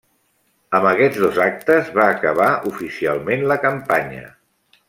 Amb 0.77 0.87
aquests 0.91 1.19
dos 1.25 1.37
actes 1.45 1.93
va 1.99 2.07
acabar 2.15 2.49
oficialment 2.73 3.49
la 3.53 3.63
campanya. 3.67 4.29